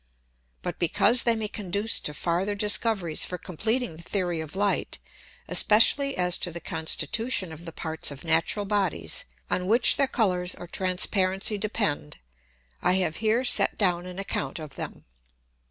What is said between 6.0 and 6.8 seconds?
as to the